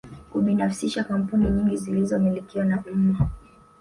Kubinafsisha 0.31 1.03
kampuni 1.03 1.49
nyingi 1.49 1.77
zilizomilikiwa 1.77 2.65
na 2.65 2.83
umma 2.93 3.29